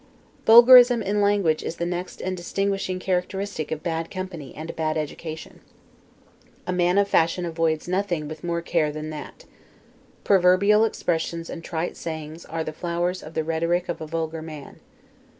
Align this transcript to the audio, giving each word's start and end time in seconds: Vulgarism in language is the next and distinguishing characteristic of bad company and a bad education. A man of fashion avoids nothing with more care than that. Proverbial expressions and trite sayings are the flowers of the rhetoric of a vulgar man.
Vulgarism 0.47 1.03
in 1.03 1.21
language 1.21 1.61
is 1.61 1.75
the 1.75 1.85
next 1.85 2.21
and 2.23 2.35
distinguishing 2.35 2.97
characteristic 2.97 3.69
of 3.69 3.83
bad 3.83 4.09
company 4.09 4.51
and 4.55 4.67
a 4.67 4.73
bad 4.73 4.97
education. 4.97 5.59
A 6.65 6.73
man 6.73 6.97
of 6.97 7.07
fashion 7.07 7.45
avoids 7.45 7.87
nothing 7.87 8.27
with 8.27 8.43
more 8.43 8.63
care 8.63 8.91
than 8.91 9.11
that. 9.11 9.45
Proverbial 10.23 10.85
expressions 10.85 11.51
and 11.51 11.63
trite 11.63 11.95
sayings 11.95 12.45
are 12.45 12.63
the 12.63 12.73
flowers 12.73 13.21
of 13.21 13.35
the 13.35 13.43
rhetoric 13.43 13.89
of 13.89 14.01
a 14.01 14.07
vulgar 14.07 14.41
man. 14.41 14.79